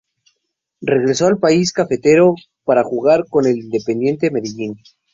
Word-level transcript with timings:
Regreso 0.81 1.27
al 1.27 1.37
país 1.37 1.73
Cafetero 1.73 2.33
para 2.63 2.83
jugar 2.83 3.27
con 3.29 3.45
el 3.45 3.57
Independiente 3.57 4.31
Medellín. 4.31 4.77